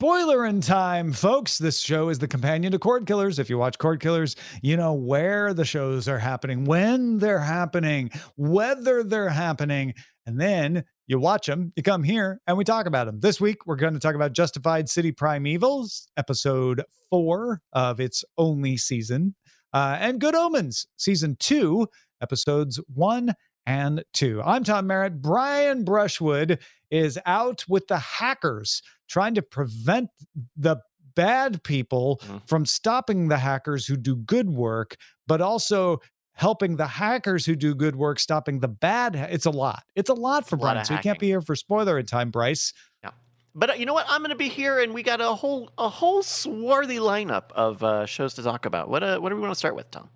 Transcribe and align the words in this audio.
spoiler 0.00 0.46
in 0.46 0.62
time, 0.62 1.12
folks. 1.12 1.58
This 1.58 1.78
show 1.78 2.08
is 2.08 2.18
the 2.18 2.26
companion 2.26 2.72
to 2.72 2.78
Cordkillers. 2.78 3.38
If 3.38 3.50
you 3.50 3.58
watch 3.58 3.76
Cordkillers, 3.76 4.34
you 4.62 4.74
know 4.74 4.94
where 4.94 5.52
the 5.52 5.66
shows 5.66 6.08
are 6.08 6.18
happening, 6.18 6.64
when 6.64 7.18
they're 7.18 7.38
happening, 7.38 8.10
whether 8.38 9.04
they're 9.04 9.28
happening, 9.28 9.92
and 10.24 10.40
then 10.40 10.84
you 11.06 11.18
watch 11.18 11.46
them, 11.46 11.74
you 11.76 11.82
come 11.82 12.02
here, 12.02 12.40
and 12.46 12.56
we 12.56 12.64
talk 12.64 12.86
about 12.86 13.08
them. 13.08 13.20
This 13.20 13.42
week, 13.42 13.66
we're 13.66 13.76
going 13.76 13.92
to 13.92 14.00
talk 14.00 14.14
about 14.14 14.32
Justified 14.32 14.88
City 14.88 15.12
Primevals, 15.12 16.06
episode 16.16 16.82
four 17.10 17.60
of 17.74 18.00
its 18.00 18.24
only 18.38 18.78
season, 18.78 19.34
uh, 19.74 19.98
and 20.00 20.18
Good 20.18 20.34
Omens, 20.34 20.86
season 20.96 21.36
two, 21.38 21.86
episodes 22.22 22.80
one 22.94 23.34
and 23.66 24.02
two. 24.14 24.40
I'm 24.42 24.64
Tom 24.64 24.86
Merritt. 24.86 25.20
Brian 25.20 25.84
Brushwood 25.84 26.58
is 26.90 27.18
out 27.26 27.64
with 27.68 27.86
the 27.86 27.98
hackers 27.98 28.82
trying 29.10 29.34
to 29.34 29.42
prevent 29.42 30.08
the 30.56 30.76
bad 31.14 31.62
people 31.64 32.18
Mhm. 32.22 32.48
from 32.48 32.64
stopping 32.64 33.28
the 33.28 33.36
hackers 33.38 33.86
who 33.86 33.96
do 33.96 34.14
good 34.16 34.48
work, 34.48 34.96
but 35.26 35.40
also 35.42 35.98
helping 36.34 36.76
the 36.76 36.86
hackers 36.86 37.44
who 37.44 37.54
do 37.56 37.74
good 37.74 37.96
work 37.96 38.18
stopping 38.18 38.60
the 38.60 38.68
bad. 38.68 39.14
ha- 39.16 39.26
It's 39.28 39.44
a 39.44 39.50
lot. 39.50 39.82
It's 39.94 40.08
a 40.08 40.14
lot 40.14 40.48
for 40.48 40.54
a 40.56 40.58
Brian. 40.58 40.78
of 40.78 40.86
So 40.86 40.94
you 40.94 41.00
can't 41.00 41.18
be 41.18 41.26
here 41.26 41.42
for 41.42 41.54
spoiler 41.56 41.98
in 41.98 42.06
time, 42.06 42.30
Bryce. 42.30 42.72
Yeah. 43.02 43.10
But 43.54 43.70
uh, 43.70 43.72
you 43.74 43.84
know 43.84 43.92
what? 43.92 44.06
I'm 44.08 44.20
going 44.20 44.30
to 44.30 44.36
be 44.36 44.48
here, 44.48 44.78
and 44.80 44.94
we 44.94 45.02
got 45.02 45.20
a 45.20 45.34
whole 45.34 45.70
a 45.76 45.88
whole 45.88 46.22
swarthy 46.22 46.98
lineup 46.98 47.50
of 47.52 47.82
uh, 47.82 48.06
shows 48.06 48.32
to 48.34 48.42
talk 48.42 48.64
about. 48.64 48.88
What 48.88 49.02
uh, 49.02 49.18
what 49.18 49.28
do 49.30 49.34
we 49.34 49.42
want 49.42 49.50
to 49.52 49.58
start 49.58 49.74
with, 49.74 49.90
Tom? 49.90 50.08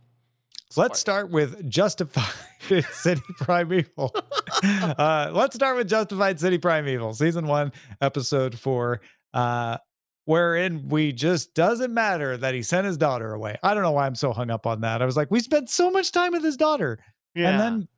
Let's 0.77 0.99
start 0.99 1.31
with 1.31 1.69
Justified 1.69 2.25
City 2.91 3.23
Primeval. 3.39 4.15
uh, 4.65 5.31
let's 5.33 5.55
start 5.55 5.77
with 5.77 5.89
Justified 5.89 6.41
City 6.41 6.59
Primeval, 6.59 7.15
season 7.15 7.47
one, 7.47 7.73
episode 8.01 8.59
four, 8.59 9.01
uh, 9.33 9.79
wherein 10.25 10.89
we 10.89 11.13
just 11.13 11.55
doesn't 11.55 11.95
matter 11.95 12.37
that 12.37 12.55
he 12.55 12.63
sent 12.63 12.87
his 12.87 12.97
daughter 12.97 13.35
away. 13.35 13.57
I 13.63 13.75
don't 13.75 13.83
know 13.83 13.93
why 13.93 14.07
I'm 14.07 14.17
so 14.17 14.33
hung 14.33 14.51
up 14.51 14.67
on 14.67 14.81
that. 14.81 15.01
I 15.01 15.07
was 15.07 15.17
like, 15.17 15.31
we 15.31 15.41
spent 15.41 15.71
so 15.71 15.91
much 15.91 16.11
time 16.13 16.33
with 16.33 16.43
his 16.43 16.57
daughter. 16.57 16.99
And 17.37 17.61
then 17.61 17.89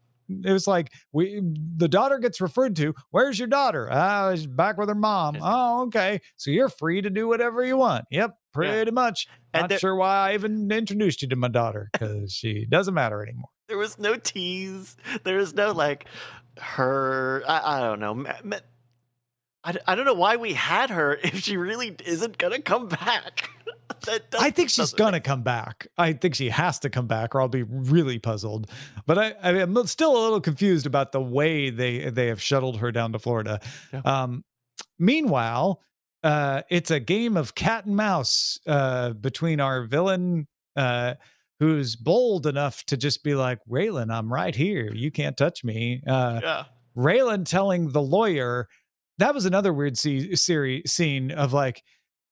it 0.45 0.53
was 0.53 0.67
like 0.67 0.93
we 1.13 1.41
the 1.77 1.89
daughter 1.89 2.19
gets 2.19 2.41
referred 2.41 2.77
to. 2.77 2.95
Where's 3.11 3.39
your 3.39 3.49
daughter? 3.49 3.89
Ah, 3.91 4.35
she's 4.35 4.47
back 4.47 4.77
with 4.77 4.89
her 4.89 4.95
mom. 4.95 5.37
Oh, 5.41 5.85
okay. 5.85 6.21
So 6.37 6.51
you're 6.51 6.69
free 6.69 7.01
to 7.03 7.11
do 7.11 7.29
whatever 7.29 7.65
you 7.65 7.77
want. 7.77 8.07
Yep, 8.11 8.35
pretty 8.57 8.91
much. 8.91 9.27
And 9.55 9.63
Not 9.63 9.69
there- 9.71 9.79
sure 9.79 9.95
why 9.97 10.31
I 10.31 10.35
even 10.35 10.71
introduced 10.71 11.23
you 11.23 11.29
to 11.29 11.37
my 11.37 11.49
daughter 11.49 11.89
because 11.93 12.33
she 12.33 12.67
doesn't 12.67 12.95
matter 12.95 13.23
anymore. 13.23 13.49
there 13.69 13.79
was 13.79 13.99
no 13.99 14.17
tease. 14.17 14.97
There 15.25 15.37
was 15.39 15.55
no 15.55 15.73
like 15.73 16.07
her. 16.59 17.43
I, 17.47 17.79
I 17.79 17.81
don't 17.81 18.01
know. 18.01 18.15
ma- 18.15 18.33
ma- 18.45 18.57
I, 19.65 19.75
I 19.87 19.95
don't 19.97 20.05
know 20.05 20.15
why 20.15 20.37
we 20.37 20.53
had 20.53 20.91
her 20.91 21.15
if 21.23 21.41
she 21.41 21.57
really 21.57 21.97
isn't 22.05 22.39
gonna 22.39 22.61
come 22.61 22.89
back. 22.89 23.51
I 24.39 24.51
think 24.51 24.71
she's 24.71 24.93
gonna 24.93 25.21
come 25.21 25.43
back. 25.43 25.89
I 25.99 26.13
think 26.13 26.35
she 26.37 26.49
has 26.51 26.79
to 26.81 26.91
come 26.91 27.07
back, 27.09 27.35
or 27.35 27.41
I'll 27.41 27.49
be 27.49 27.63
really 27.65 28.19
puzzled. 28.21 28.71
But 29.07 29.19
I, 29.19 29.35
I 29.43 29.51
am 29.61 29.87
still 29.87 30.13
a 30.17 30.23
little 30.23 30.41
confused 30.41 30.87
about 30.87 31.11
the 31.13 31.21
way 31.21 31.71
they 31.71 32.11
they 32.11 32.27
have 32.29 32.41
shuttled 32.41 32.79
her 32.79 32.93
down 32.93 33.13
to 33.13 33.19
Florida. 33.19 33.61
Yeah. 33.93 34.01
Um, 34.05 34.45
meanwhile, 34.99 35.81
uh, 36.23 36.63
it's 36.71 36.91
a 36.91 37.01
game 37.01 37.37
of 37.37 37.55
cat 37.55 37.87
and 37.87 37.97
mouse 37.97 38.59
uh, 38.67 39.11
between 39.11 39.61
our 39.61 39.85
villain, 39.85 40.47
uh, 40.77 41.15
who's 41.61 41.97
bold 41.97 42.47
enough 42.47 42.85
to 42.85 42.97
just 42.97 43.23
be 43.25 43.35
like, 43.35 43.59
"Raylan, 43.71 44.13
I'm 44.13 44.33
right 44.33 44.55
here. 44.55 44.93
You 44.95 45.11
can't 45.11 45.37
touch 45.37 45.65
me." 45.65 46.03
Uh, 46.07 46.41
Yeah. 46.43 46.65
Raylan 46.97 47.45
telling 47.45 47.91
the 47.91 48.01
lawyer 48.03 48.69
that 49.19 49.35
was 49.35 49.47
another 49.47 49.73
weird 49.73 49.97
se- 49.99 50.35
series 50.35 50.93
scene 50.93 51.31
of 51.31 51.53
like, 51.53 51.83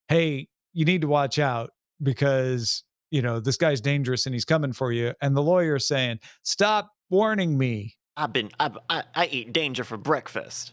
hey, 0.08 0.48
you 0.72 0.84
need 0.84 1.00
to 1.00 1.06
watch 1.08 1.38
out 1.38 1.70
because 2.02 2.82
you 3.10 3.22
know 3.22 3.40
this 3.40 3.56
guy's 3.56 3.80
dangerous 3.80 4.26
and 4.26 4.34
he's 4.34 4.44
coming 4.44 4.72
for 4.72 4.92
you. 4.92 5.12
And 5.22 5.36
the 5.36 5.42
lawyer 5.42 5.78
saying, 5.78 6.18
stop 6.42 6.90
warning 7.10 7.56
me. 7.56 7.96
I've 8.16 8.32
been. 8.32 8.50
I, 8.60 8.70
I, 8.90 9.02
I 9.14 9.26
eat 9.26 9.52
danger 9.52 9.84
for 9.84 9.96
breakfast. 9.96 10.72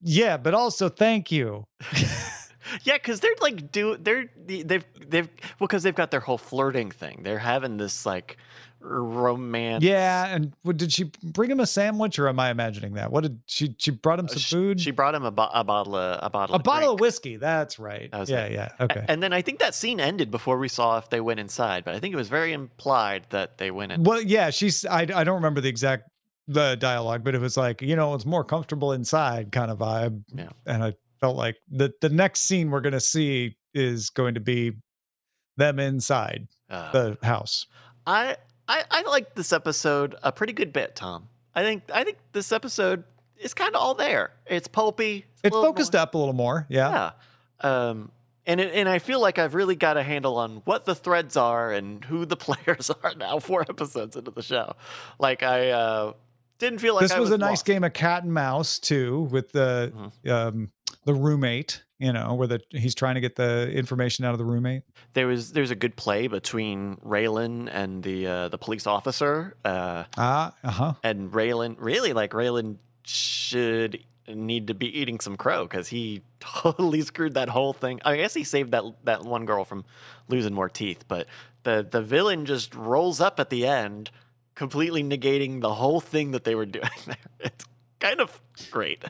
Yeah, 0.00 0.36
but 0.36 0.54
also 0.54 0.88
thank 0.88 1.32
you. 1.32 1.64
Yeah, 2.84 2.94
because 2.94 3.20
they're 3.20 3.34
like 3.40 3.72
do 3.72 3.96
they're 3.96 4.28
they've 4.46 4.84
they've 5.08 5.28
well 5.58 5.68
because 5.68 5.82
they've 5.82 5.94
got 5.94 6.10
their 6.10 6.20
whole 6.20 6.38
flirting 6.38 6.90
thing. 6.90 7.20
They're 7.22 7.38
having 7.38 7.76
this 7.76 8.06
like 8.06 8.36
romance. 8.80 9.84
Yeah, 9.84 10.26
and 10.26 10.52
what, 10.62 10.76
did 10.76 10.92
she 10.92 11.10
bring 11.22 11.50
him 11.50 11.60
a 11.60 11.66
sandwich, 11.66 12.18
or 12.18 12.28
am 12.28 12.38
I 12.40 12.50
imagining 12.50 12.94
that? 12.94 13.10
What 13.12 13.22
did 13.22 13.40
she? 13.46 13.74
She 13.78 13.90
brought 13.90 14.18
him 14.18 14.26
Uh, 14.26 14.28
some 14.28 14.38
she, 14.38 14.54
food, 14.54 14.80
She 14.80 14.90
brought 14.90 15.14
him 15.14 15.24
a, 15.24 15.30
bo- 15.30 15.50
a 15.52 15.64
bottle 15.64 15.96
of 15.96 16.18
a 16.22 16.30
bottle 16.30 16.54
a 16.54 16.58
of 16.58 16.64
bottle 16.64 16.94
of 16.94 17.00
whiskey. 17.00 17.36
That's 17.36 17.78
right. 17.78 18.10
That 18.10 18.28
yeah, 18.28 18.44
it. 18.44 18.52
yeah. 18.52 18.68
Okay. 18.80 19.04
And 19.08 19.22
then 19.22 19.32
I 19.32 19.42
think 19.42 19.60
that 19.60 19.74
scene 19.74 20.00
ended 20.00 20.30
before 20.30 20.58
we 20.58 20.68
saw 20.68 20.98
if 20.98 21.10
they 21.10 21.20
went 21.20 21.40
inside, 21.40 21.84
but 21.84 21.94
I 21.94 22.00
think 22.00 22.12
it 22.12 22.16
was 22.16 22.28
very 22.28 22.52
implied 22.52 23.26
that 23.30 23.58
they 23.58 23.70
went 23.70 23.92
in. 23.92 24.02
Well, 24.02 24.20
yeah, 24.20 24.50
she's. 24.50 24.84
I 24.84 25.02
I 25.02 25.24
don't 25.24 25.36
remember 25.36 25.60
the 25.60 25.68
exact 25.68 26.08
the 26.48 26.76
dialogue, 26.76 27.22
but 27.24 27.34
it 27.34 27.40
was 27.40 27.56
like 27.56 27.82
you 27.82 27.96
know 27.96 28.14
it's 28.14 28.26
more 28.26 28.44
comfortable 28.44 28.92
inside 28.92 29.52
kind 29.52 29.70
of 29.70 29.78
vibe. 29.78 30.22
Yeah. 30.34 30.48
and 30.66 30.82
I 30.82 30.94
felt 31.22 31.36
like 31.36 31.56
the 31.70 31.92
the 32.02 32.08
next 32.10 32.40
scene 32.42 32.70
we're 32.70 32.80
gonna 32.82 33.00
see 33.00 33.56
is 33.72 34.10
going 34.10 34.34
to 34.34 34.40
be 34.40 34.72
them 35.56 35.78
inside 35.78 36.48
Uh, 36.68 36.90
the 36.92 37.18
house. 37.22 37.66
I 38.06 38.36
I 38.68 38.82
I 38.90 39.02
like 39.02 39.34
this 39.34 39.52
episode 39.52 40.16
a 40.22 40.32
pretty 40.32 40.52
good 40.52 40.72
bit, 40.72 40.96
Tom. 40.96 41.28
I 41.54 41.62
think 41.62 41.84
I 41.94 42.02
think 42.04 42.18
this 42.32 42.50
episode 42.52 43.04
is 43.36 43.54
kind 43.54 43.74
of 43.74 43.80
all 43.80 43.94
there. 43.94 44.32
It's 44.46 44.68
pulpy. 44.68 45.24
a 45.44 45.46
It's 45.46 45.56
focused 45.56 45.92
more- 45.94 46.02
up 46.02 46.14
a 46.14 46.18
little 46.18 46.34
more. 46.34 46.66
Yeah. 46.68 47.10
Yeah. 47.62 47.68
Um, 47.88 48.10
and 48.46 48.60
it, 48.60 48.74
and 48.74 48.88
I 48.88 48.98
feel 48.98 49.20
like 49.20 49.38
I've 49.38 49.54
really 49.54 49.76
got 49.76 49.96
a 49.96 50.02
handle 50.02 50.36
on 50.36 50.62
what 50.64 50.84
the 50.84 50.94
threads 50.96 51.36
are 51.36 51.70
and 51.72 52.04
who 52.04 52.24
the 52.26 52.36
players 52.48 52.90
are 52.90 53.14
now. 53.16 53.38
Four 53.38 53.62
episodes 53.62 54.16
into 54.16 54.32
the 54.32 54.42
show, 54.42 54.74
like 55.20 55.42
I 55.44 55.70
uh, 55.70 56.12
didn't 56.58 56.80
feel 56.80 56.94
like 56.94 57.02
this 57.02 57.12
I 57.12 57.20
was, 57.20 57.30
was 57.30 57.36
a 57.36 57.38
nice 57.38 57.50
lost. 57.58 57.64
game 57.66 57.84
of 57.84 57.92
cat 57.92 58.24
and 58.24 58.32
mouse 58.34 58.78
too, 58.80 59.28
with 59.30 59.52
the 59.52 59.92
Mhm. 60.26 60.30
um 60.30 60.72
the 61.04 61.14
roommate. 61.14 61.82
You 61.98 62.12
know, 62.12 62.34
where 62.34 62.48
the 62.48 62.60
he's 62.70 62.96
trying 62.96 63.14
to 63.14 63.20
get 63.20 63.36
the 63.36 63.70
information 63.70 64.24
out 64.24 64.32
of 64.32 64.38
the 64.38 64.44
roommate. 64.44 64.82
There 65.12 65.28
was 65.28 65.52
there's 65.52 65.70
a 65.70 65.76
good 65.76 65.94
play 65.94 66.26
between 66.26 66.96
Raylan 66.96 67.68
and 67.72 68.02
the 68.02 68.26
uh, 68.26 68.48
the 68.48 68.58
police 68.58 68.88
officer. 68.88 69.54
Uh, 69.64 70.04
Ah, 70.16 70.52
uh 70.64 70.70
huh. 70.70 70.92
and 71.04 71.30
Raylan 71.30 71.76
really 71.78 72.12
like 72.12 72.32
Raylan 72.32 72.78
should 73.04 74.02
need 74.28 74.66
to 74.68 74.74
be 74.74 74.86
eating 74.98 75.20
some 75.20 75.36
crow 75.36 75.62
because 75.64 75.88
he 75.88 76.22
totally 76.40 77.02
screwed 77.02 77.34
that 77.34 77.48
whole 77.48 77.72
thing. 77.72 78.00
I 78.04 78.16
guess 78.16 78.34
he 78.34 78.42
saved 78.42 78.72
that 78.72 78.82
that 79.04 79.22
one 79.22 79.46
girl 79.46 79.64
from 79.64 79.84
losing 80.28 80.54
more 80.54 80.68
teeth, 80.68 81.04
but 81.06 81.28
the 81.62 81.86
the 81.88 82.02
villain 82.02 82.46
just 82.46 82.74
rolls 82.74 83.20
up 83.20 83.38
at 83.38 83.48
the 83.50 83.64
end, 83.64 84.10
completely 84.56 85.04
negating 85.04 85.60
the 85.60 85.74
whole 85.74 86.00
thing 86.00 86.32
that 86.32 86.42
they 86.42 86.56
were 86.56 86.66
doing 86.78 86.88
there. 87.06 87.16
It's 87.38 87.64
kind 88.00 88.20
of 88.20 88.40
great. 88.72 89.04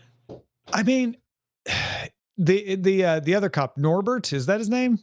I 0.73 0.83
mean, 0.83 1.17
the 2.39 2.77
the 2.77 3.05
uh, 3.05 3.21
the 3.21 3.35
other 3.35 3.49
cop 3.49 3.77
Norbert 3.77 4.33
is 4.33 4.47
that 4.47 4.59
his 4.59 4.69
name? 4.69 4.99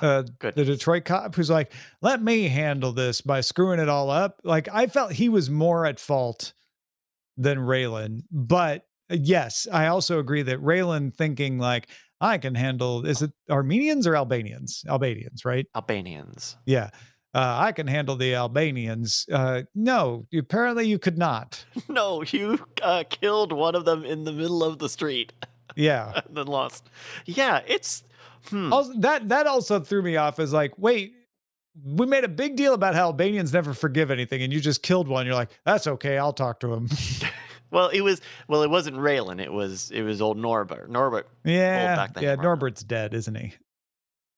Uh, 0.00 0.22
Good. 0.38 0.54
the 0.54 0.64
Detroit 0.64 1.04
cop 1.04 1.34
who's 1.34 1.50
like, 1.50 1.72
let 2.00 2.22
me 2.22 2.48
handle 2.48 2.92
this 2.92 3.20
by 3.20 3.42
screwing 3.42 3.80
it 3.80 3.88
all 3.88 4.10
up. 4.10 4.40
Like 4.42 4.68
I 4.72 4.86
felt 4.86 5.12
he 5.12 5.28
was 5.28 5.50
more 5.50 5.84
at 5.84 6.00
fault 6.00 6.54
than 7.36 7.58
Raylan, 7.58 8.22
but 8.30 8.86
uh, 9.10 9.16
yes, 9.20 9.66
I 9.70 9.88
also 9.88 10.18
agree 10.18 10.42
that 10.42 10.60
Raylan 10.60 11.14
thinking 11.14 11.58
like 11.58 11.88
I 12.20 12.38
can 12.38 12.54
handle 12.54 13.04
is 13.04 13.20
it 13.22 13.32
Armenians 13.50 14.06
or 14.06 14.16
Albanians? 14.16 14.84
Albanians, 14.88 15.44
right? 15.44 15.66
Albanians. 15.74 16.56
Yeah. 16.64 16.90
Uh, 17.34 17.56
I 17.58 17.72
can 17.72 17.88
handle 17.88 18.14
the 18.14 18.36
Albanians. 18.36 19.26
Uh, 19.30 19.62
no, 19.74 20.24
apparently 20.32 20.86
you 20.86 20.98
could 21.00 21.18
not. 21.18 21.64
No, 21.88 22.22
you 22.22 22.64
uh, 22.82 23.02
killed 23.08 23.52
one 23.52 23.74
of 23.74 23.84
them 23.84 24.04
in 24.04 24.24
the 24.24 24.32
middle 24.32 24.62
of 24.64 24.78
the 24.78 24.88
street 24.88 25.32
Yeah. 25.76 26.20
and 26.26 26.36
then 26.36 26.46
lost. 26.46 26.88
Yeah, 27.26 27.60
it's. 27.66 28.02
Hmm. 28.50 28.72
Also, 28.72 28.92
that 28.98 29.28
that 29.30 29.46
also 29.46 29.80
threw 29.80 30.02
me 30.02 30.16
off 30.16 30.38
as 30.38 30.52
like, 30.52 30.72
wait, 30.78 31.14
we 31.82 32.06
made 32.06 32.24
a 32.24 32.28
big 32.28 32.56
deal 32.56 32.74
about 32.74 32.94
how 32.94 33.06
Albanians 33.06 33.52
never 33.52 33.72
forgive 33.72 34.10
anything, 34.10 34.42
and 34.42 34.52
you 34.52 34.60
just 34.60 34.82
killed 34.82 35.08
one. 35.08 35.24
You're 35.26 35.34
like, 35.34 35.48
that's 35.64 35.86
okay, 35.86 36.18
I'll 36.18 36.32
talk 36.34 36.60
to 36.60 36.72
him. 36.72 36.88
Well, 37.70 37.88
it 37.88 38.02
was 38.02 38.20
well, 38.46 38.62
it 38.62 38.70
wasn't 38.70 38.98
Raylan. 38.98 39.40
It 39.42 39.52
was 39.52 39.90
it 39.90 40.02
was 40.02 40.22
old 40.22 40.36
Norbert. 40.38 40.88
Norbert. 40.88 41.26
yeah, 41.42 42.06
yeah. 42.20 42.36
Norbert's 42.36 42.84
dead, 42.84 43.14
isn't 43.14 43.34
he? 43.34 43.52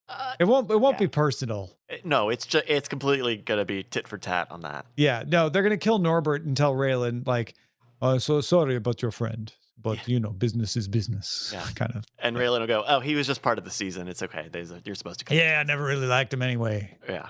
Uh, 0.08 0.32
It 0.40 0.44
won't. 0.44 0.70
It 0.70 0.80
won't 0.80 0.94
Yeah. 0.94 1.00
be 1.00 1.08
personal. 1.08 1.70
no, 2.02 2.30
it's 2.30 2.46
just 2.46 2.64
it's 2.66 2.88
completely 2.88 3.36
gonna 3.36 3.66
be 3.66 3.82
tit 3.82 4.08
for 4.08 4.16
tat 4.16 4.50
on 4.50 4.62
that. 4.62 4.86
Yeah, 4.96 5.22
no, 5.26 5.50
they're 5.50 5.62
gonna 5.64 5.76
kill 5.76 5.98
Norbert 5.98 6.46
and 6.46 6.56
tell 6.56 6.72
Raylan 6.74 7.26
like, 7.26 7.52
"Oh, 8.00 8.16
so 8.16 8.40
sorry 8.40 8.74
about 8.74 9.02
your 9.02 9.10
friend, 9.10 9.52
but 9.80 10.06
you 10.08 10.20
know, 10.20 10.30
business 10.30 10.76
is 10.76 10.88
business." 10.88 11.50
Yeah. 11.52 11.66
kind 11.74 11.94
of. 11.96 12.04
And 12.18 12.36
Raylan 12.36 12.60
will 12.60 12.66
go, 12.66 12.84
"Oh, 12.86 13.00
he 13.00 13.14
was 13.14 13.26
just 13.26 13.42
part 13.42 13.58
of 13.58 13.64
the 13.64 13.70
season. 13.70 14.08
It's 14.08 14.22
okay. 14.22 14.48
There's 14.50 14.70
a, 14.70 14.80
you're 14.84 14.94
supposed 14.94 15.18
to." 15.20 15.24
Come. 15.24 15.36
Yeah, 15.36 15.58
I 15.60 15.62
never 15.64 15.84
really 15.84 16.06
liked 16.06 16.32
him 16.32 16.42
anyway. 16.42 16.96
Yeah. 17.08 17.28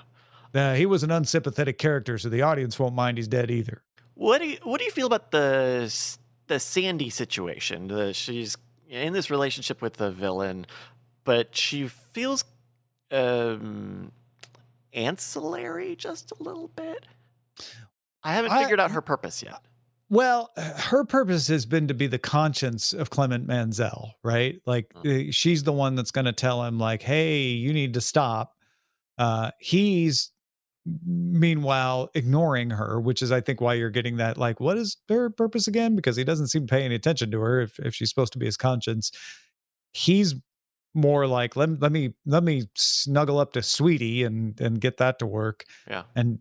Uh, 0.55 0.73
he 0.73 0.85
was 0.85 1.03
an 1.03 1.11
unsympathetic 1.11 1.77
character, 1.77 2.17
so 2.17 2.29
the 2.29 2.41
audience 2.41 2.79
won't 2.79 2.95
mind 2.95 3.17
he's 3.17 3.27
dead 3.27 3.51
either. 3.51 3.83
What 4.15 4.39
do 4.41 4.47
you 4.47 4.57
What 4.63 4.79
do 4.79 4.85
you 4.85 4.91
feel 4.91 5.05
about 5.07 5.31
the 5.31 5.93
the 6.47 6.59
Sandy 6.59 7.09
situation? 7.09 7.87
The, 7.89 8.13
she's 8.13 8.57
in 8.89 9.13
this 9.13 9.29
relationship 9.29 9.81
with 9.81 9.93
the 9.95 10.09
villain, 10.09 10.65
but 11.25 11.55
she 11.55 11.87
feels 11.87 12.43
um, 13.11 14.11
ancillary 14.93 15.95
just 15.95 16.31
a 16.31 16.41
little 16.41 16.69
bit. 16.69 17.05
I 18.23 18.33
haven't 18.33 18.51
I- 18.51 18.63
figured 18.63 18.79
out 18.79 18.91
her 18.91 19.01
purpose 19.01 19.43
yet. 19.43 19.61
Well, 20.09 20.51
her 20.57 21.03
purpose 21.03 21.47
has 21.49 21.65
been 21.65 21.87
to 21.89 21.93
be 21.93 22.07
the 22.07 22.17
conscience 22.19 22.93
of 22.93 23.09
Clement 23.09 23.45
Mansell, 23.45 24.13
right? 24.23 24.61
Like 24.65 24.93
Mm. 24.93 25.29
uh, 25.29 25.31
she's 25.31 25.63
the 25.63 25.73
one 25.73 25.95
that's 25.95 26.11
going 26.11 26.25
to 26.25 26.31
tell 26.33 26.63
him, 26.63 26.79
like, 26.79 27.01
"Hey, 27.01 27.43
you 27.47 27.73
need 27.73 27.93
to 27.95 28.01
stop." 28.01 28.53
Uh, 29.17 29.51
he's 29.59 30.31
meanwhile 31.05 32.09
ignoring 32.13 32.69
her, 32.69 32.99
which 33.01 33.21
is, 33.21 33.31
I 33.31 33.41
think, 33.41 33.59
why 33.59 33.73
you're 33.73 33.89
getting 33.89 34.17
that. 34.17 34.37
Like, 34.37 34.59
what 34.61 34.77
is 34.77 34.97
her 35.09 35.29
purpose 35.29 35.67
again? 35.67 35.95
Because 35.95 36.15
he 36.15 36.23
doesn't 36.23 36.47
seem 36.47 36.65
to 36.67 36.71
pay 36.71 36.83
any 36.83 36.95
attention 36.95 37.31
to 37.31 37.39
her 37.41 37.61
if 37.61 37.77
if 37.79 37.93
she's 37.95 38.09
supposed 38.09 38.33
to 38.33 38.39
be 38.39 38.45
his 38.45 38.57
conscience. 38.57 39.11
He's 39.93 40.35
more 40.93 41.27
like, 41.27 41.55
let, 41.55 41.79
let 41.81 41.91
me 41.91 42.13
let 42.25 42.43
me 42.43 42.69
snuggle 42.75 43.39
up 43.39 43.53
to 43.53 43.61
Sweetie 43.61 44.23
and 44.23 44.59
and 44.61 44.79
get 44.79 44.97
that 44.97 45.19
to 45.19 45.25
work 45.27 45.65
Yeah. 45.89 46.03
and 46.15 46.39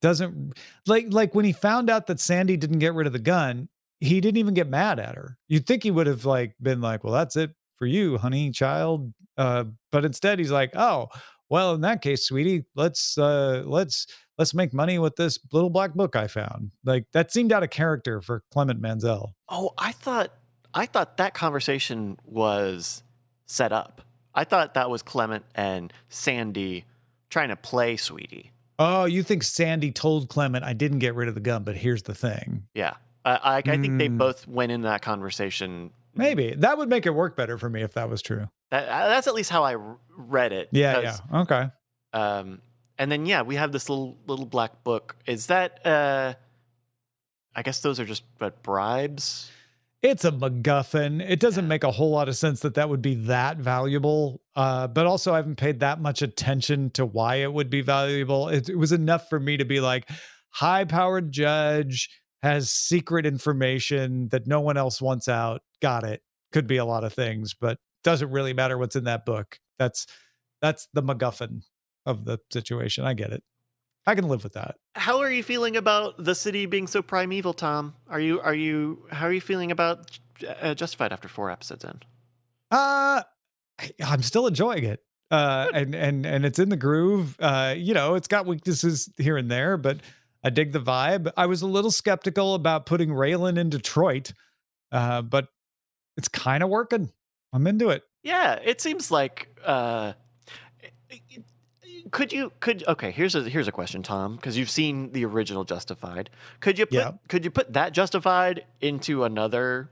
doesn't 0.00 0.54
like 0.86 1.06
like 1.10 1.34
when 1.34 1.44
he 1.44 1.52
found 1.52 1.90
out 1.90 2.06
that 2.06 2.20
Sandy 2.20 2.56
didn't 2.56 2.78
get 2.78 2.94
rid 2.94 3.06
of 3.06 3.12
the 3.12 3.18
gun, 3.18 3.68
he 4.00 4.20
didn't 4.20 4.38
even 4.38 4.54
get 4.54 4.68
mad 4.68 4.98
at 4.98 5.14
her. 5.14 5.36
You'd 5.48 5.66
think 5.66 5.82
he 5.82 5.90
would 5.90 6.06
have 6.06 6.24
like 6.24 6.54
been 6.60 6.80
like, 6.80 7.04
"Well, 7.04 7.12
that's 7.12 7.36
it 7.36 7.50
for 7.76 7.86
you, 7.86 8.18
honey, 8.18 8.50
child." 8.50 9.12
Uh, 9.36 9.64
but 9.92 10.04
instead, 10.04 10.38
he's 10.38 10.50
like, 10.50 10.72
"Oh, 10.74 11.08
well, 11.48 11.74
in 11.74 11.80
that 11.82 12.02
case, 12.02 12.26
sweetie, 12.26 12.64
let's 12.76 13.18
uh, 13.18 13.62
let's 13.66 14.06
let's 14.36 14.54
make 14.54 14.72
money 14.72 14.98
with 14.98 15.16
this 15.16 15.38
little 15.52 15.70
black 15.70 15.94
book 15.94 16.16
I 16.16 16.26
found." 16.26 16.72
Like 16.84 17.06
that 17.12 17.32
seemed 17.32 17.52
out 17.52 17.62
of 17.62 17.70
character 17.70 18.20
for 18.20 18.42
Clement 18.52 18.80
Mansell. 18.80 19.34
Oh, 19.48 19.72
I 19.78 19.92
thought 19.92 20.32
I 20.74 20.86
thought 20.86 21.16
that 21.16 21.34
conversation 21.34 22.18
was 22.24 23.02
set 23.46 23.72
up. 23.72 24.02
I 24.34 24.44
thought 24.44 24.74
that 24.74 24.90
was 24.90 25.02
Clement 25.02 25.44
and 25.54 25.92
Sandy 26.08 26.84
trying 27.30 27.48
to 27.48 27.56
play 27.56 27.96
Sweetie. 27.96 28.52
Oh, 28.78 29.04
you 29.06 29.22
think 29.22 29.42
Sandy 29.42 29.90
told 29.90 30.28
Clement, 30.28 30.64
"I 30.64 30.72
didn't 30.72 31.00
get 31.00 31.14
rid 31.14 31.28
of 31.28 31.34
the 31.34 31.40
gun, 31.40 31.64
but 31.64 31.76
here's 31.76 32.02
the 32.04 32.14
thing." 32.14 32.64
Yeah. 32.74 32.94
I, 33.24 33.34
I, 33.34 33.56
I 33.58 33.62
think 33.62 33.98
they 33.98 34.08
Mm. 34.08 34.18
both 34.18 34.46
went 34.46 34.70
in 34.72 34.82
that 34.82 35.02
conversation. 35.02 35.90
Maybe 36.14 36.54
that 36.58 36.78
would 36.78 36.88
make 36.88 37.04
it 37.06 37.10
work 37.10 37.36
better 37.36 37.58
for 37.58 37.68
me 37.68 37.82
if 37.82 37.94
that 37.94 38.08
was 38.08 38.22
true. 38.22 38.48
That, 38.70 38.88
uh, 38.88 39.08
that's 39.08 39.26
at 39.26 39.34
least 39.34 39.50
how 39.50 39.64
I 39.64 39.76
read 40.16 40.52
it. 40.52 40.68
Yeah, 40.72 41.00
because, 41.00 41.20
yeah, 41.32 41.40
okay. 41.40 41.66
Um, 42.12 42.60
and 42.98 43.10
then 43.12 43.26
yeah, 43.26 43.42
we 43.42 43.56
have 43.56 43.72
this 43.72 43.88
little 43.88 44.16
little 44.26 44.46
black 44.46 44.82
book. 44.84 45.16
Is 45.26 45.46
that? 45.46 45.84
Uh, 45.86 46.34
I 47.54 47.62
guess 47.62 47.80
those 47.80 47.98
are 48.00 48.04
just 48.04 48.22
but 48.38 48.62
bribes. 48.62 49.50
It's 50.02 50.24
a 50.24 50.30
MacGuffin. 50.30 51.28
It 51.28 51.40
doesn't 51.40 51.66
make 51.66 51.82
a 51.82 51.90
whole 51.90 52.10
lot 52.10 52.28
of 52.28 52.36
sense 52.36 52.60
that 52.60 52.74
that 52.74 52.88
would 52.88 53.02
be 53.02 53.14
that 53.14 53.58
valuable. 53.58 54.40
Uh, 54.54 54.86
but 54.86 55.06
also, 55.06 55.32
I 55.32 55.36
haven't 55.36 55.56
paid 55.56 55.80
that 55.80 56.00
much 56.00 56.22
attention 56.22 56.90
to 56.90 57.04
why 57.04 57.36
it 57.36 57.52
would 57.52 57.68
be 57.68 57.80
valuable. 57.80 58.48
It, 58.48 58.68
it 58.68 58.76
was 58.76 58.92
enough 58.92 59.28
for 59.28 59.40
me 59.40 59.56
to 59.56 59.64
be 59.64 59.80
like, 59.80 60.08
high 60.50 60.84
powered 60.84 61.32
judge 61.32 62.08
has 62.42 62.70
secret 62.70 63.26
information 63.26 64.28
that 64.28 64.46
no 64.46 64.60
one 64.60 64.76
else 64.76 65.02
wants 65.02 65.28
out. 65.28 65.62
Got 65.82 66.04
it. 66.04 66.22
Could 66.52 66.68
be 66.68 66.76
a 66.76 66.84
lot 66.84 67.04
of 67.04 67.12
things, 67.12 67.54
but 67.60 67.78
doesn't 68.04 68.30
really 68.30 68.52
matter 68.52 68.78
what's 68.78 68.96
in 68.96 69.04
that 69.04 69.26
book. 69.26 69.58
That's 69.78 70.06
that's 70.62 70.88
the 70.92 71.02
MacGuffin 71.02 71.62
of 72.06 72.24
the 72.24 72.38
situation. 72.52 73.04
I 73.04 73.14
get 73.14 73.32
it. 73.32 73.42
I 74.08 74.14
can 74.14 74.26
live 74.26 74.42
with 74.42 74.54
that. 74.54 74.76
How 74.94 75.18
are 75.20 75.30
you 75.30 75.42
feeling 75.42 75.76
about 75.76 76.14
the 76.22 76.34
city 76.34 76.64
being 76.64 76.86
so 76.86 77.02
primeval, 77.02 77.52
Tom? 77.52 77.94
Are 78.08 78.18
you 78.18 78.40
are 78.40 78.54
you 78.54 79.04
how 79.10 79.26
are 79.26 79.32
you 79.32 79.40
feeling 79.40 79.70
about 79.70 80.18
uh, 80.62 80.74
Justified 80.74 81.12
after 81.12 81.28
four 81.28 81.50
episodes 81.50 81.84
in? 81.84 82.00
Uh 82.70 83.22
I- 83.78 83.90
I'm 84.02 84.22
still 84.22 84.46
enjoying 84.46 84.84
it. 84.84 85.02
Uh 85.30 85.68
and 85.74 85.94
and 85.94 86.24
and 86.24 86.46
it's 86.46 86.58
in 86.58 86.70
the 86.70 86.76
groove. 86.78 87.36
Uh 87.38 87.74
you 87.76 87.92
know, 87.92 88.14
it's 88.14 88.28
got 88.28 88.46
weaknesses 88.46 89.10
here 89.18 89.36
and 89.36 89.50
there, 89.50 89.76
but 89.76 89.98
I 90.42 90.48
dig 90.48 90.72
the 90.72 90.80
vibe. 90.80 91.30
I 91.36 91.44
was 91.44 91.60
a 91.60 91.66
little 91.66 91.90
skeptical 91.90 92.54
about 92.54 92.86
putting 92.86 93.10
Raylan 93.10 93.58
in 93.58 93.68
Detroit. 93.68 94.32
Uh 94.90 95.20
but 95.20 95.48
it's 96.16 96.28
kind 96.28 96.62
of 96.62 96.70
working. 96.70 97.12
I'm 97.52 97.66
into 97.66 97.90
it. 97.90 98.04
Yeah, 98.22 98.58
it 98.64 98.80
seems 98.80 99.10
like. 99.10 99.54
Uh, 99.64 100.14
could 102.10 102.32
you 102.32 102.52
could 102.60 102.84
okay? 102.86 103.10
Here's 103.10 103.34
a 103.34 103.42
here's 103.48 103.68
a 103.68 103.72
question, 103.72 104.02
Tom, 104.02 104.36
because 104.36 104.56
you've 104.56 104.70
seen 104.70 105.12
the 105.12 105.24
original 105.24 105.64
Justified. 105.64 106.30
Could 106.60 106.78
you 106.78 106.86
put 106.86 106.94
Yeah. 106.94 107.12
could 107.28 107.44
you 107.44 107.50
put 107.50 107.72
that 107.72 107.92
Justified 107.92 108.64
into 108.80 109.24
another 109.24 109.90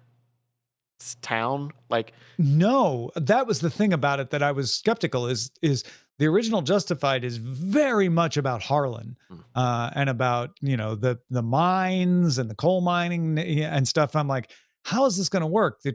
town? 1.22 1.70
Like, 1.90 2.12
No, 2.38 3.10
that 3.16 3.46
was 3.46 3.60
the 3.60 3.70
thing 3.70 3.92
about 3.92 4.20
it 4.20 4.30
that 4.30 4.42
I 4.42 4.52
was 4.52 4.72
skeptical 4.72 5.26
is 5.26 5.50
is 5.62 5.84
the 6.18 6.26
original 6.26 6.62
Justified 6.62 7.24
is 7.24 7.36
very 7.36 8.08
much 8.08 8.36
about 8.38 8.62
Harlan 8.62 9.16
Mm. 9.30 9.44
uh, 9.54 9.90
and 9.94 10.08
about 10.08 10.50
you 10.60 10.76
know 10.76 10.94
the 10.94 11.19
the 11.30 11.42
mines 11.42 12.38
and 12.38 12.50
the 12.50 12.54
coal 12.54 12.80
mining 12.80 13.38
and 13.38 13.86
stuff. 13.86 14.16
I'm 14.16 14.28
like, 14.28 14.50
how 14.84 15.04
is 15.06 15.16
this 15.19 15.28
going 15.28 15.42
to 15.42 15.46
work? 15.46 15.82
The, 15.82 15.94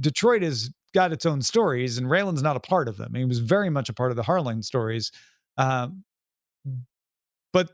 Detroit 0.00 0.42
has 0.42 0.70
got 0.94 1.12
its 1.12 1.26
own 1.26 1.42
stories, 1.42 1.98
and 1.98 2.08
Raylan's 2.10 2.42
not 2.42 2.56
a 2.56 2.60
part 2.60 2.88
of 2.88 2.96
them. 2.96 3.14
He 3.14 3.24
was 3.24 3.38
very 3.38 3.70
much 3.70 3.88
a 3.88 3.92
part 3.92 4.10
of 4.10 4.16
the 4.16 4.22
Harlan 4.24 4.62
stories. 4.62 5.12
Um, 5.60 6.04
but 7.52 7.70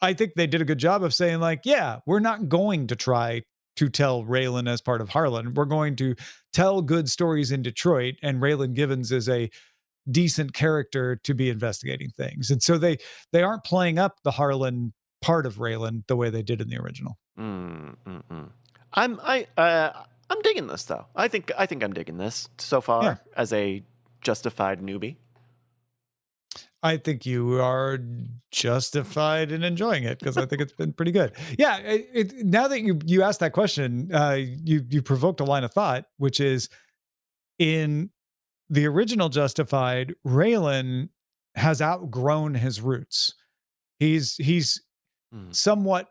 I 0.00 0.14
think 0.14 0.32
they 0.34 0.46
did 0.46 0.62
a 0.62 0.64
good 0.64 0.78
job 0.78 1.02
of 1.02 1.12
saying, 1.12 1.40
like, 1.40 1.60
yeah, 1.64 1.98
we're 2.06 2.20
not 2.20 2.48
going 2.48 2.86
to 2.88 2.96
try 2.96 3.42
to 3.76 3.88
tell 3.88 4.24
Raylan 4.24 4.68
as 4.68 4.80
part 4.80 5.00
of 5.00 5.10
Harlan. 5.10 5.54
We're 5.54 5.66
going 5.66 5.96
to 5.96 6.14
tell 6.52 6.80
good 6.82 7.08
stories 7.10 7.52
in 7.52 7.62
Detroit, 7.62 8.14
and 8.22 8.40
Raylan 8.40 8.74
Givens 8.74 9.12
is 9.12 9.28
a 9.28 9.50
decent 10.10 10.54
character 10.54 11.16
to 11.24 11.34
be 11.34 11.50
investigating 11.50 12.08
things. 12.16 12.50
And 12.50 12.62
so 12.62 12.78
they 12.78 12.96
they 13.32 13.42
aren't 13.42 13.64
playing 13.64 13.98
up 13.98 14.16
the 14.24 14.30
Harlan 14.30 14.94
part 15.20 15.44
of 15.46 15.56
Raylan 15.56 16.06
the 16.06 16.16
way 16.16 16.30
they 16.30 16.42
did 16.42 16.60
in 16.62 16.68
the 16.68 16.78
original. 16.78 17.18
mm, 17.38 17.94
mm, 18.06 18.22
mm. 18.30 18.48
I'm 18.94 19.20
I 19.22 19.46
uh, 19.58 19.92
I'm 20.30 20.40
digging 20.40 20.66
this 20.66 20.84
though. 20.84 21.04
I 21.14 21.28
think 21.28 21.52
I 21.58 21.66
think 21.66 21.84
I'm 21.84 21.92
digging 21.92 22.16
this 22.16 22.48
so 22.56 22.80
far 22.80 23.02
Yeah. 23.04 23.16
as 23.36 23.52
a 23.52 23.82
Justified 24.22 24.80
newbie. 24.80 25.16
I 26.82 26.96
think 26.96 27.26
you 27.26 27.60
are 27.60 27.98
justified 28.52 29.50
in 29.52 29.62
enjoying 29.64 30.04
it 30.04 30.18
because 30.18 30.36
I 30.36 30.46
think 30.46 30.62
it's 30.62 30.72
been 30.72 30.92
pretty 30.92 31.10
good. 31.12 31.32
Yeah, 31.58 31.78
it, 31.78 32.08
it, 32.12 32.32
now 32.44 32.68
that 32.68 32.80
you 32.82 32.98
you 33.04 33.22
asked 33.22 33.40
that 33.40 33.52
question, 33.52 34.10
uh, 34.14 34.38
you 34.38 34.84
you 34.88 35.02
provoked 35.02 35.40
a 35.40 35.44
line 35.44 35.64
of 35.64 35.72
thought, 35.72 36.04
which 36.18 36.38
is 36.40 36.68
in 37.58 38.10
the 38.70 38.86
original 38.86 39.28
Justified, 39.28 40.14
Raylan 40.26 41.08
has 41.56 41.82
outgrown 41.82 42.54
his 42.54 42.80
roots. 42.80 43.34
He's 43.98 44.36
he's 44.36 44.80
Mm. 45.34 45.54
somewhat 45.54 46.08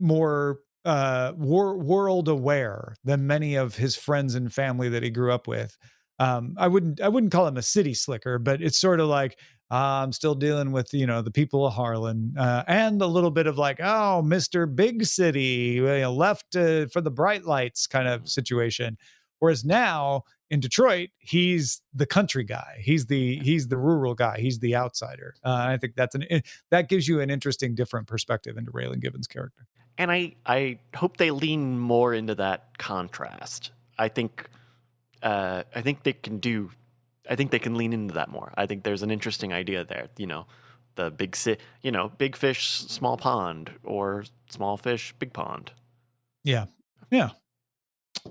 more 0.00 0.58
uh, 0.84 1.32
wor- 1.36 1.78
world 1.78 2.26
aware 2.26 2.96
than 3.04 3.24
many 3.24 3.54
of 3.54 3.76
his 3.76 3.94
friends 3.94 4.34
and 4.34 4.52
family 4.52 4.88
that 4.88 5.04
he 5.04 5.10
grew 5.10 5.32
up 5.32 5.46
with. 5.46 5.76
Um, 6.18 6.56
I 6.58 6.66
wouldn't 6.66 7.00
I 7.00 7.08
wouldn't 7.08 7.30
call 7.30 7.46
him 7.46 7.56
a 7.56 7.62
city 7.62 7.94
slicker, 7.94 8.40
but 8.40 8.60
it's 8.60 8.80
sort 8.80 8.98
of 8.98 9.06
like 9.06 9.38
uh, 9.70 10.02
I'm 10.02 10.12
still 10.12 10.34
dealing 10.34 10.72
with 10.72 10.92
you 10.94 11.06
know 11.06 11.22
the 11.22 11.30
people 11.30 11.66
of 11.66 11.74
Harlan 11.74 12.34
uh, 12.38 12.64
and 12.66 13.00
a 13.02 13.06
little 13.06 13.30
bit 13.30 13.46
of 13.46 13.58
like 13.58 13.80
oh 13.82 14.22
Mister 14.22 14.66
Big 14.66 15.04
City 15.04 15.74
you 15.76 15.82
know, 15.84 16.12
left 16.12 16.56
uh, 16.56 16.86
for 16.86 17.00
the 17.00 17.10
bright 17.10 17.44
lights 17.44 17.86
kind 17.86 18.08
of 18.08 18.28
situation. 18.28 18.96
Whereas 19.40 19.64
now 19.64 20.24
in 20.50 20.60
Detroit, 20.60 21.10
he's 21.18 21.82
the 21.94 22.06
country 22.06 22.44
guy. 22.44 22.78
He's 22.80 23.06
the 23.06 23.38
he's 23.38 23.68
the 23.68 23.76
rural 23.76 24.14
guy. 24.14 24.38
He's 24.40 24.58
the 24.58 24.74
outsider. 24.74 25.34
Uh, 25.44 25.66
I 25.68 25.76
think 25.76 25.94
that's 25.94 26.14
an 26.14 26.24
eh, 26.30 26.40
that 26.70 26.88
gives 26.88 27.06
you 27.06 27.20
an 27.20 27.30
interesting, 27.30 27.74
different 27.74 28.06
perspective 28.06 28.56
into 28.56 28.70
Raylan 28.72 29.00
Givens' 29.00 29.26
character. 29.26 29.66
and 29.98 30.10
I 30.10 30.34
I 30.46 30.78
hope 30.96 31.18
they 31.18 31.30
lean 31.30 31.78
more 31.78 32.14
into 32.14 32.34
that 32.36 32.78
contrast. 32.78 33.72
I 33.98 34.08
think 34.08 34.48
uh, 35.22 35.64
I 35.74 35.82
think 35.82 36.04
they 36.04 36.14
can 36.14 36.38
do. 36.38 36.70
I 37.28 37.36
think 37.36 37.50
they 37.50 37.58
can 37.58 37.74
lean 37.76 37.92
into 37.92 38.14
that 38.14 38.28
more. 38.30 38.52
I 38.56 38.66
think 38.66 38.82
there's 38.84 39.02
an 39.02 39.10
interesting 39.10 39.52
idea 39.52 39.84
there. 39.84 40.08
You 40.16 40.26
know, 40.26 40.46
the 40.94 41.10
big 41.10 41.36
si- 41.36 41.58
you 41.82 41.90
know, 41.92 42.08
big 42.18 42.36
fish, 42.36 42.68
small 42.68 43.16
pond, 43.16 43.70
or 43.84 44.24
small 44.50 44.76
fish, 44.76 45.14
big 45.18 45.32
pond. 45.32 45.72
Yeah, 46.44 46.66
yeah. 47.10 47.30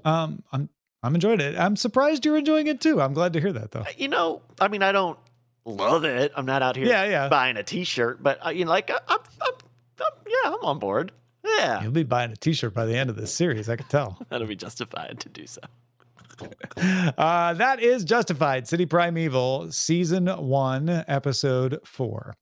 Um, 0.06 0.44
I'm 0.52 0.70
I'm 1.04 1.16
enjoying 1.16 1.40
it. 1.40 1.58
I'm 1.58 1.76
surprised 1.76 2.26
you're 2.26 2.38
enjoying 2.38 2.68
it 2.68 2.82
too. 2.82 3.02
I'm 3.02 3.14
glad 3.14 3.34
to 3.34 3.40
hear 3.42 3.54
that 3.54 3.72
though. 3.72 3.82
Uh, 3.82 3.86
You 3.98 4.08
know, 4.08 4.42
I 4.60 4.68
mean, 4.68 4.84
I 4.84 4.92
don't 4.92 5.18
love 5.66 6.04
it. 6.06 6.32
I'm 6.36 6.46
not 6.46 6.62
out 6.64 6.76
here 6.76 6.88
Yeah, 6.88 7.04
yeah. 7.06 7.28
buying 7.30 7.58
a 7.58 7.64
T-shirt, 7.64 8.22
but 8.24 8.46
uh, 8.46 8.50
you 8.50 8.66
know, 8.66 8.72
like 8.72 8.90
I, 8.90 8.98
I'm, 9.08 9.20
I'm, 9.42 9.54
I'm, 10.00 10.12
yeah, 10.28 10.52
I'm 10.54 10.64
on 10.66 10.80
board. 10.80 11.12
Yeah, 11.46 11.82
You'll 11.84 11.92
be 11.92 12.04
buying 12.04 12.32
a 12.32 12.36
T-shirt 12.36 12.74
by 12.74 12.86
the 12.86 12.96
end 12.98 13.10
of 13.10 13.16
this 13.16 13.34
series. 13.34 13.70
I 13.70 13.76
can 13.78 13.88
tell. 13.88 14.18
that'll 14.30 14.48
be 14.48 14.56
justified 14.56 15.20
to 15.22 15.30
do 15.30 15.46
so. 15.48 15.62
uh, 17.18 17.54
that 17.54 17.82
is 17.82 18.04
Justified 18.04 18.68
City 18.68 18.86
Primeval, 18.86 19.72
Season 19.72 20.28
1, 20.28 21.06
Episode 21.08 21.80
4. 21.84 22.34